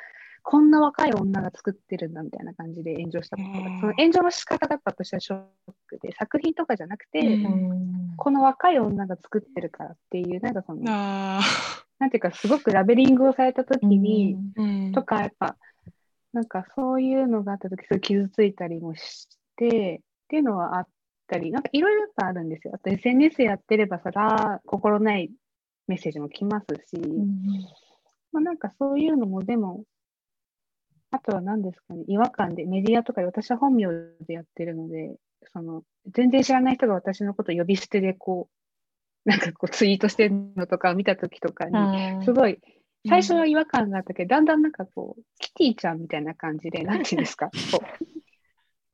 [0.43, 5.41] こんな若い女が作ってるんだみたいな感じで炎上したことがうん、その炎上の仕方がやっぱ私はショッ
[5.87, 8.17] クで、作品とかじゃなくて、うん。
[8.17, 11.41] この若い女が作ってるからっていう、なんかその、あ
[11.99, 14.93] なんていうか、すごくラベリングをされた時に、ーうん。
[14.93, 15.57] とか、やっぱ、
[16.35, 20.89] なんかそういうのがあった時、すごい傷ついたりもして、っていうのはあっ
[21.29, 22.75] たり、なんかいろいろやっぱあるんですよ。
[22.75, 25.31] あと SNS やってれば、そら、心ない
[25.87, 27.01] メッセージも来ますし、
[28.33, 29.85] まあなんかそういうのも、でも、
[31.13, 33.87] あとは何ですかね、違和感で、メディアとかで私は本名
[34.27, 35.15] でやってるので、
[35.53, 38.49] その、全然知らない人が私のことを呼び捨てでこ
[39.25, 42.59] う、なんかこうツイートしてるのとかを見た時とかに、すごい、
[43.07, 48.05] 最初は違和感があったけど、だんだんなんかこう、キティちゃんみたいな感じで、 なんていうんですか、こう、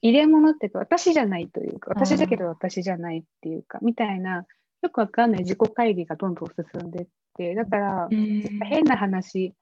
[0.03, 4.47] 入れ物っていうか、私じゃないというか、私だけど私じゃないっていうか、みたいな、
[4.83, 8.43] よくわかんない自己会議がどんどん進んでって、だから、うん。
[8.65, 9.55] 変な話、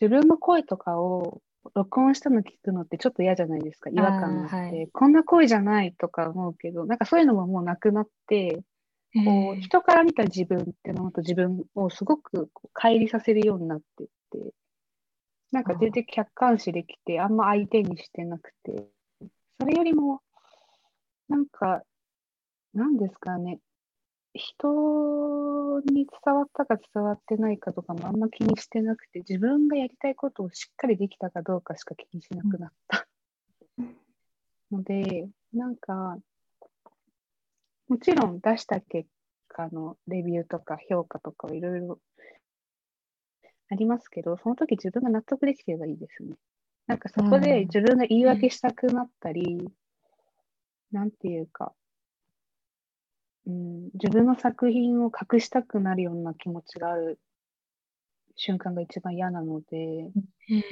[0.00, 1.40] 自分の声とかを
[1.74, 8.62] 録音したの聞くのってちょっと嫌じゃないですか、違和感があって、こんな声じゃないとか思うけど、なんかそういうのももうなくなって、
[9.14, 14.52] こう人から見た自分っていうのと自分をすごくこう乖離させるようになってって、
[15.52, 18.88] なんか全然客観視できて、あんま相手にしてなくて、
[19.60, 20.20] それよりも、
[21.28, 21.82] なんか、
[22.74, 23.60] なんですかね、
[24.34, 33.06] 人に伝わったか伝わってないかとかもあんま気にしてなくて、自分がやりたいことをしっかりできたかどうかしか気にしなくなった。
[34.72, 36.18] ので、なんか、
[37.94, 39.08] もちろん出した結
[39.46, 42.00] 果のレビューとか評価とかはいろいろ
[43.70, 46.34] ありますけど、その時自分が納得できてればいいですね。
[46.88, 49.70] なんかそこで自分が言い訳したくなったり、
[50.90, 51.72] なんていうか、
[53.46, 57.20] うん、自分の作品を隠したくなるような気持ちがある
[58.34, 60.10] 瞬間が一番嫌なので、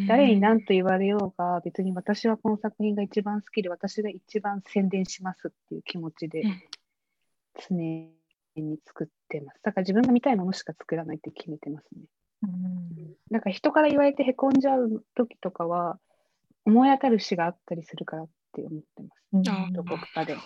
[0.09, 6.63] 誰に何と言われようが、別に私はこの作品が一番好きで、私が一番宣伝しますっていう気持ちでうん
[7.69, 9.61] 常に作ってます。
[9.63, 12.03] だから自分が見たいものしか作らないって決めてますね。
[12.45, 15.99] うんなんか人から言われてへこんじゃう時とかは、
[16.65, 19.23] 思い当たる詩があったりするからって思ってます。
[19.33, 20.37] うんあどこかで。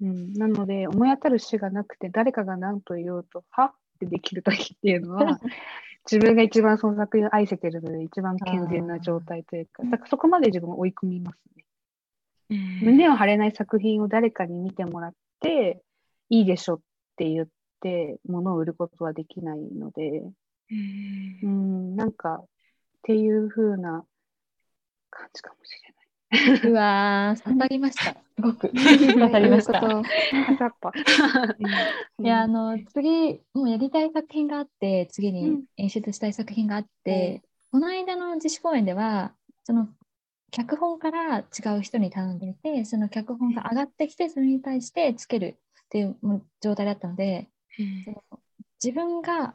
[0.00, 3.72] うん、なので、思い当たる詩がなくて、誰かが何と言おうと、は？
[3.96, 5.40] ってできる時っていうのは、
[6.10, 11.64] 自分が一番その作品を愛せてるので、一番健全な状態というか、だからそこまで自分を追い込みますね。
[12.50, 15.82] うん胸を張れない作品を誰かに見てもらって、
[16.28, 16.80] いいでしょっ
[17.16, 17.48] て言っ
[17.80, 20.22] て、物を売ることはできないので、
[20.70, 22.46] うんうん、なんか、っ
[23.02, 24.04] ていう風な
[25.10, 26.70] 感じかもしれない。
[26.70, 28.16] うわー、刺さりました。
[28.36, 28.68] すごく。
[28.74, 29.80] 刺さりました。
[29.80, 30.92] やっぱ。
[32.18, 39.34] いや、あの、次、もうやりたい作品があって、次にうん演出したい作品があって、この間の自主公演では、
[39.64, 39.88] その、
[40.50, 46.16] 脚本から違う人に頼んでいて、その脚本が上がってきて、それに対してつけるっていう
[46.60, 47.48] 状態だったので、
[48.04, 48.22] その
[48.82, 49.54] 自分が、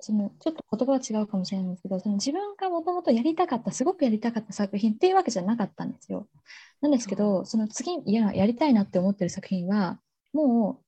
[0.00, 6.28] そのちょっと言葉は違うかもしれないんですけど、その自分がもともとやりたかった、すごくやりたかった作品っていうわけじゃなかったんですよ。
[6.80, 10.00] なんですけど、その次いややりたいなって思ってる作品は、
[10.32, 10.82] も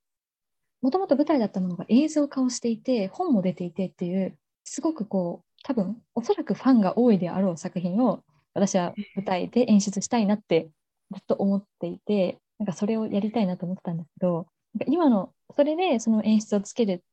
[0.83, 8.23] う、もともと舞台だったものが映像化をしていて、本も出ていてっていう、すごくこう、多分おそらくファンが多いであろう作品を
[8.55, 10.71] 私は舞台で演出したいなって
[11.13, 17.05] ずっと思っていて、なんかそれをやりたいなと思ってたんですけど、なんか今のそれでその演出をつける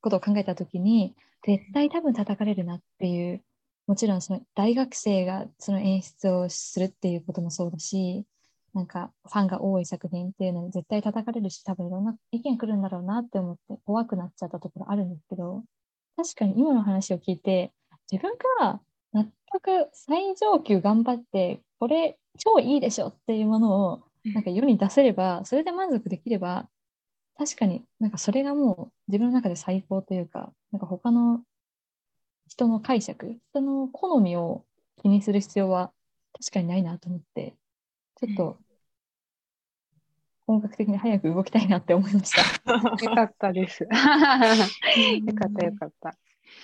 [0.00, 3.42] ことを考えたときに、絶対多分叩かれるなっていう、
[3.86, 8.24] もちろんその大学生がその演出をするっていうこともそうだし、
[8.74, 15.62] なんかファンが多い作品っていうのに絶対叩かれるし、多分いろんな意見来るんだろうなって思って怖くなっちゃったところあるんですけど、
[16.16, 17.72] 確かに今の話を聞いて、
[18.10, 18.80] 自分が
[19.12, 26.68] 納得最上級頑張って、これ超いいでしょっていうものをなんか世に出せれば、それで満足できれば、
[27.36, 31.42] 確かになんかそれがもう自分の中で最高というか、なんか他の
[32.48, 34.64] 人の解釈、人の好みを
[35.02, 35.92] 気にする必要は
[36.38, 37.54] 確かにないなと思って、
[38.16, 38.58] ちょっと
[40.46, 42.42] 本格的に早く動きたいなって思いました。
[43.04, 43.84] よかったです。
[43.88, 46.16] よかったよかった。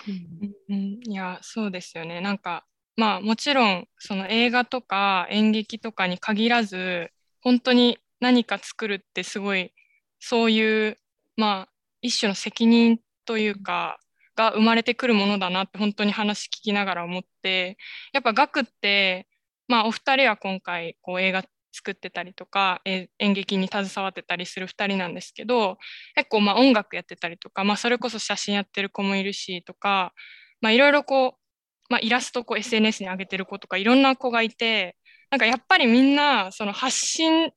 [0.07, 9.73] うんうんいやそうですよねなんかまあもちろんその映画とか演劇とかに限らず本当に何か作るってすごい
[10.19, 10.97] そういう
[11.37, 11.69] まあ
[12.01, 13.99] 一種の責任というか
[14.35, 17.77] が生まれてくるものだなって本当に話聞きながら思って
[18.13, 19.27] やっぱ学って
[19.67, 25.77] まあお二人は今回こう映画作ってたりとか演劇に携わってたりする2人なんですけど
[26.15, 30.13] 結構まあ音楽やってたりとか、まあ、それこそ写真やってる子もいるしとか
[30.63, 34.95] いろいろこう、まあ、イラストこう SNS に上げてる子とかいろんな子がいて
[35.29, 37.51] なんかやっぱりみんなその発信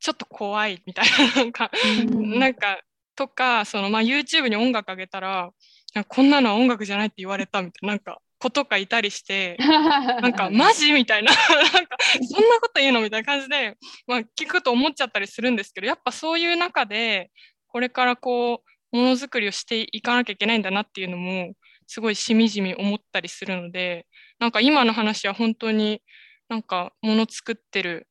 [0.00, 1.70] ちょっと怖いみたいななんか
[2.10, 2.78] うんなんか
[3.16, 5.50] とかその、まあ、YouTube に音楽上げたら
[5.94, 9.56] なんかこんなのは音楽じゃないって言われたみたいななんか子とかいたりして。
[10.20, 17.30] なんかマジみたいななんかそんなこと言うのみたいな感じで、まあ、聞くと思っちゃったりするんですけどやっぱそういう中で
[17.68, 21.54] これからこうものづくりをしていかなきゃいけないんだなっていうのも
[21.86, 24.06] すごいしみじみ思ったりするので
[24.38, 26.02] なんか今の話は本当に
[26.48, 28.08] なんかもの作ってる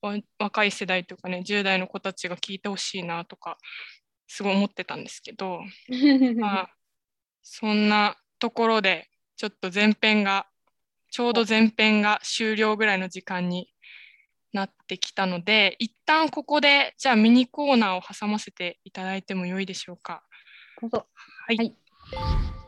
[0.00, 3.58] わ若い世代とかね10代の子たちが聞いてほしいなとか
[4.26, 5.60] すごい思ってたんですけど、
[6.38, 6.76] まあ、
[7.42, 10.46] そんなところでちょっと前編が
[11.10, 13.72] ちょうど前編が終了ぐらいの時間に
[14.52, 20.24] なってきたので一旦ここでじゃあミニコーナーを挟ませていただいてもよいでしょうか。
[21.46, 21.83] はい、はい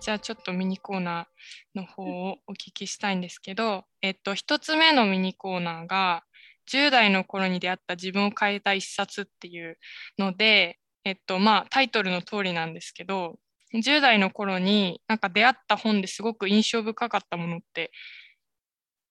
[0.00, 6.22] じゃあちょっとミニコーナーの方をお聞きしたいんですけど、えっと、1つ目のミニコーナーが
[6.70, 9.78] 10代の頃に出会った自分を変えた一冊っていう
[10.18, 13.38] ので、えっとまあ、タイトルの通りなんですけど
[13.74, 17.90] 10代の頃になんか出会った本ですごく印象深かったものって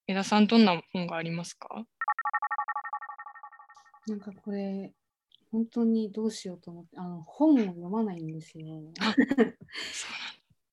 [0.06, 1.84] 江田さんどんな本がありますか？
[4.06, 4.92] なんかこれ、
[5.50, 8.66] 本当にどうしようと思って、あの本を読まないんですよ。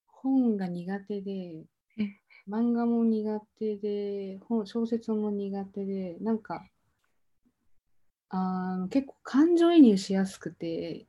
[0.08, 1.66] 本が苦手で
[1.98, 6.66] うん、漫画も苦手で、本小説も苦手で、なんか、
[8.30, 11.06] あの結構感情移入しやすくて、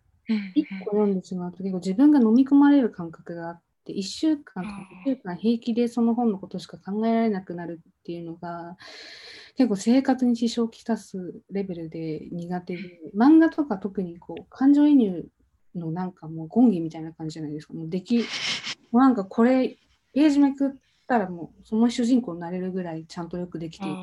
[0.55, 8.77] 一個読んでしまうと結構自分が飲み込まれる感覚があって、1週間とか2週間平気でその本のことしか考えられなくなるっていうのが、
[9.57, 15.29] 結構生活に支障をきたすレベルで苦手で、漫画とか特にこう感情移入
[15.75, 17.75] のなんかもうゴンギみたいな感じじゃないですか。
[17.75, 18.25] もうでき、も
[18.95, 19.77] うなんかこれ、
[20.13, 20.73] ページめくっ
[21.07, 23.95] たらもうその主人公になれるぐらいちゃんとよくできていて、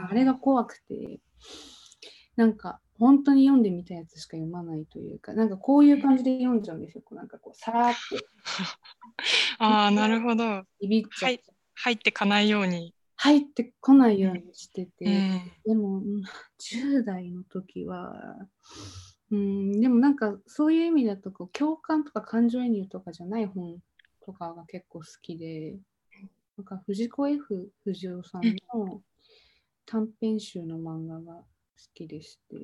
[0.00, 1.20] あれが怖くて、
[2.36, 7.02] なんか本当に読んでみたやつしか読まないというか、なんかこういう感じで読んじゃうんですよ。
[7.04, 7.98] こうなんかこう、さらっと
[9.58, 10.64] あーなるほど。
[10.80, 12.94] ビビっちゃって、入ってかないように。
[13.16, 15.52] 入ってこないようにしてて、うん。
[15.64, 16.22] でも、うん
[16.60, 18.36] 10代の時は、
[19.30, 23.78] うん、でもなんかそういう意味だとこう共感とか感情移入とかじゃない本
[24.24, 25.76] とかが結構好きで、
[26.56, 28.42] なんか藤子 F 不二雄さん
[28.74, 29.00] の
[29.86, 31.44] 短編集の漫画が好
[31.94, 32.56] きでして、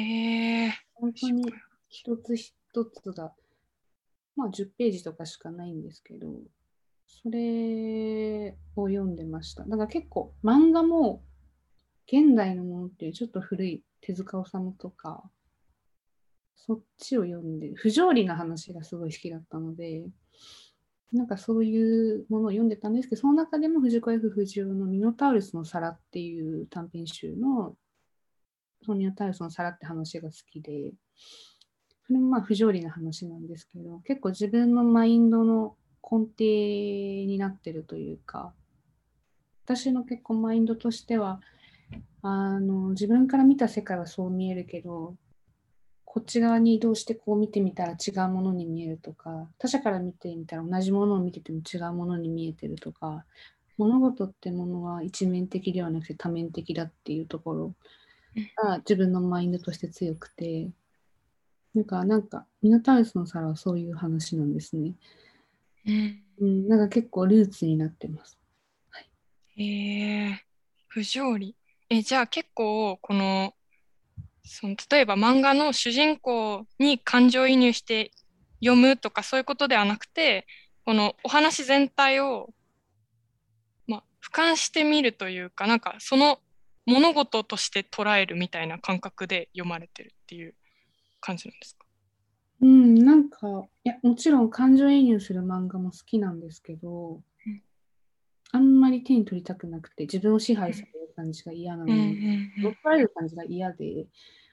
[0.00, 0.72] へえ。
[0.94, 1.52] 本当に
[1.88, 2.52] 一つ一
[2.84, 3.32] つが、
[4.36, 6.28] まあ10ページとかしかないんですけど、
[7.06, 9.64] それを読んでました。
[9.64, 11.22] だから結構漫画も
[12.06, 15.22] 現代のものっていうちょっと古い手塚治虫とか、
[16.54, 20.04] そっちを読んで、不条理な話がすごい好きだったので、
[21.12, 27.74] なんかそういうものを読んでたんですけど、その中でも藤子 F 不二雄のミノタウルスの皿っていう短編集の、
[28.84, 30.92] そのミノタウルスの皿って話が好きで、
[32.06, 38.52] それもまあ不条理な話なんですけど、結構自分のマインドの根底になってるというか、
[39.64, 41.40] 私の結構マインドとしては、
[42.22, 45.14] あの自分から見た世界はそう見えるけど、
[46.06, 53.26] こっち側に移動してこう見てみたら違うものに見えるとか、他者から見てみたら同じものを見てても違うものに見えてるとか、
[53.76, 57.74] 物事ってものは一面的ではなくて多面的だっていうところ
[58.56, 60.70] が自分のマインドとして強くて、
[61.74, 64.94] なんか、なんか、ミノタウルスの皿はそういう話なんですね。
[65.86, 68.38] うんうん、なんか結構ルーツになってます。
[69.56, 70.40] へえ。
[70.86, 71.56] 不条理。
[71.90, 73.54] え、じゃあ結構、この、
[74.44, 78.12] その例えば漫画の主人公に感情移入して
[78.60, 80.46] 読むとかそういうことではなくて、
[80.86, 82.48] このお話全体を、
[83.86, 86.40] まあ、俯瞰してみるというか、なんかその
[86.88, 90.54] 物事として捉えるみたいな感覚で読まれてるっていう
[91.20, 91.84] 感じなんですか？
[92.60, 97.62] うん、なんか、いや、もちろん感情移入する漫画も好きなんですけど、うん、
[98.50, 104.06] あんまり手に取りたくなくて、自分を支配される感じが嫌なのに、乗っ取られる感じが嫌で、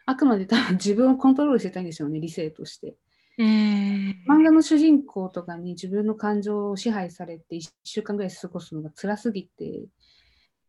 [0.05, 2.95] あくまで多分自分をコントロールしてたいんですよね、理性として。
[3.39, 4.23] うん。
[4.29, 9.87] 漫画の主人公とかに自分の感情を支配されて1週間ぐらい過ごすのが辛すぎて、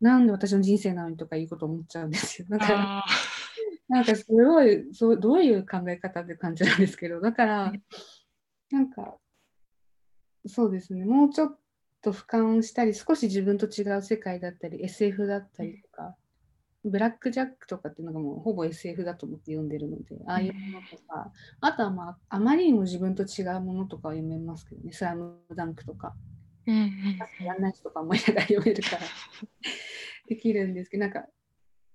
[0.01, 2.49] なんで私の人生なのにとかいうこと思っちゃうんですよ。
[2.51, 3.05] だから
[3.89, 7.73] なんかすごいそうどういう考え方って感じなんですけどだから
[8.71, 9.17] なんか
[10.47, 11.59] そうですねもうちょっ
[12.03, 16.17] と俯瞰したり少し自分と違う世界だったり SF だったりとか、
[16.85, 26.15] ブラック・ジャックとかっていうのがもうほぼ SF だと思って読んでるのでああいうものとか、あとはまああまりにも自分と違うものとかは読めますけどねスラムダンクとか。
[26.67, 26.81] うんう
[27.43, 29.03] ん、やんない人とか思いながら読めるから
[30.27, 31.27] できるんですけどなんか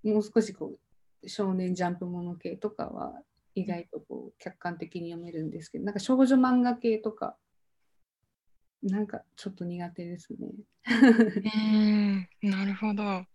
[0.03, 0.77] もう少しこ
[1.23, 3.21] う少年ジャンプもの系とかは
[3.53, 7.37] 意外とこう客観的に読めるんですけどなんか少女漫画系とか
[8.81, 10.49] なんかちょっと苦手ですね。
[12.43, 13.03] うんなるほど。
[13.03, 13.25] い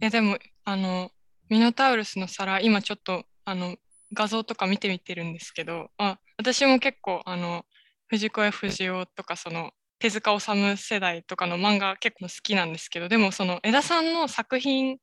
[0.00, 1.10] やでもあの
[1.48, 3.76] ミノタウルスの皿今ちょっとあの
[4.12, 7.64] 画像とか見てみてるんですけどあ私も結構あの
[8.08, 14.98] 藤子 F 不二雄とかその手塚治虫世代とかの漫画結構好きなんですけどでもその江田さんの作品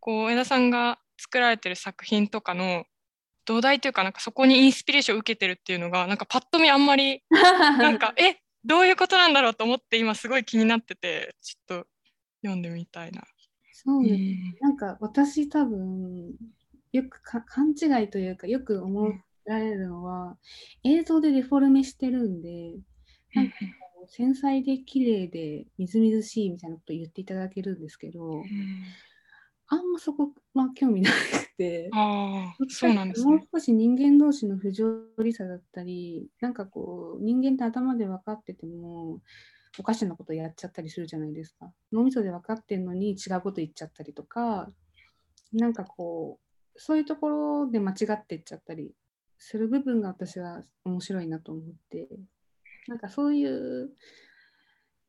[0.00, 2.84] こう江田さんが作られてる作品とかの
[3.46, 11.88] 土台というかなんかそこにインスピレーションを受けてるっていうのがなんかパッと見あんまり なんかえどういうことなんだろうと思って今すごい気になっててちょっと
[12.42, 13.24] 読んでみたいな。
[13.72, 16.34] そうね、なんか私多分
[16.92, 19.12] よく勘違いというかよく思
[19.46, 20.36] られるのは、
[20.84, 22.74] うん、映像でデフォルメしてるんで
[23.34, 23.54] なんか
[24.08, 28.44] 繊細で綺麗でみずみずしいみたいなこと言っていただけるんですけど、うん
[29.70, 34.86] あんまそこ、まあ、興味なくて、あそうなんですね、もう少し人間同士の不条
[35.18, 39.20] 理さだったり、なんかこう、人間って頭で分かってても、
[39.78, 41.70] おかしなことやっちゃったりするじゃないですか。
[41.92, 44.70] 脳みそで分かってんのに違うこと言っちゃったりとか、
[45.52, 48.94] なんかこう、そういうところで間違ってっちゃったり
[49.36, 52.08] する部分が私は面白いなと思って、
[52.88, 53.90] なんかそういう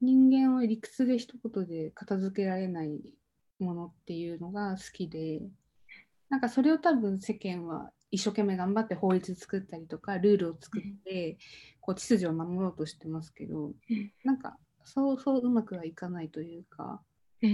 [0.01, 2.99] 人間を理屈で一言で片付けられない
[3.59, 5.41] ものっていうのが好きで
[6.29, 11.37] なんかそれを多分世間は一生懸命頑張って法律作ったりとかルールを作って
[11.81, 13.71] こう秩序を守ろうとしてますけど、
[14.23, 17.01] なんかそうそううまくはいかないというか、
[17.41, 17.49] な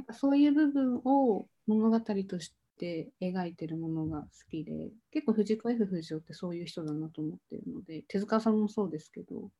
[0.00, 9.50] んかそういう部分を物語として描いてるものが好きで結構藤子 F 不二雄ってそういう人だなと思ってるので手塚さんもそうですけど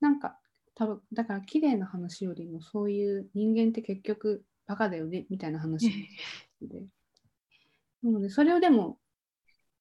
[0.00, 0.38] なんか
[0.74, 5.90] 多分だから綺麗な話よりもそういう人間って結局バカだよねみたいな話
[6.60, 6.82] で。
[8.02, 8.98] なので、それをでも、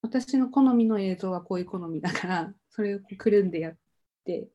[0.01, 3.77] 私の好みの映像はこういう好みだから、それをくるんでやっ
[4.25, 4.47] て、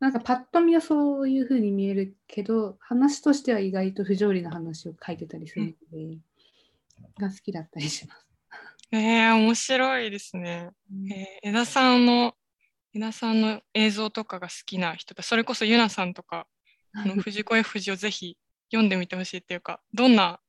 [0.00, 6.18] なんかパッと見はそういう風に見えるけど、話としては意外と不条理な話を書いてたりするので、
[7.18, 8.26] が好きだったりします。
[8.92, 10.70] えー、面白いですね。
[11.10, 12.34] えー、江田さんの
[12.94, 16.46] 江田さんの映像とかが好きな人それこそゆなさんとか
[16.92, 18.38] あの 藤子 F 不二雄ぜひ
[18.70, 20.40] 読んでみてほしいっていうかどんな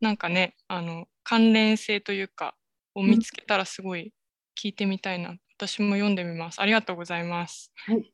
[0.00, 2.54] なんかねあの関連性というか
[2.94, 4.12] を見つけたらすごい
[4.60, 6.60] 聞いてみたいな、うん、私も読んでみます。
[6.60, 8.12] ありがとうございます、はい、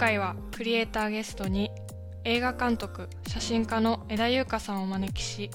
[0.00, 1.70] 回はクリエイターゲストに
[2.24, 5.50] 映画監督写真家の枝優香さんをお招きし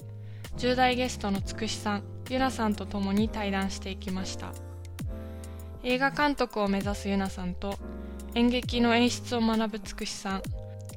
[0.58, 4.52] 10代ゲストのつくしさんゆなさんと共に対談していきました。
[5.82, 7.76] 映画監督を目指すゆなさんと
[8.36, 10.42] 演劇の演出を学ぶつくしさん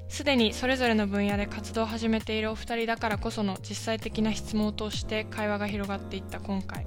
[0.09, 6.85] すでにそれぞれの分野で活動を始めているお二人だからこその実際的な質問を通して会話が広がっていった今回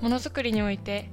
[0.00, 1.08] ものづくりにおいて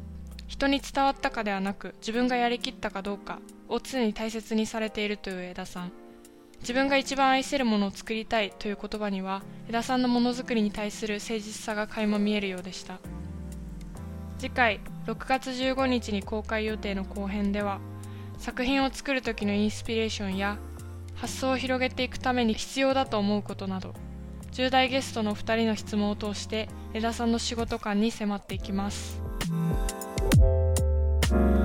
[0.47, 3.39] 人に伝わったかではなく自分がやりきったかどうか
[3.69, 5.91] を常に大切にされているという枝さん
[6.59, 12.99] 自分が一番愛せるものを作りたいという言葉には枝さんのものづくりに対する誠実さが垣間見えるようでした
[14.37, 17.79] 次回6月15日に公開予定の後編では
[18.37, 20.57] 作品を作る時のインスピレーションや
[21.15, 23.93] 発想を広げていくために必要だと思うことなど
[24.53, 29.19] 10代ゲストの2人の質問を通して江田さんの仕事観に迫っていきます。
[30.31, 31.62] Thank